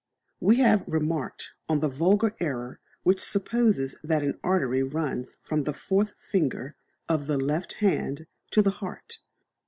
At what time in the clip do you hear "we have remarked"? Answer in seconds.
0.39-1.51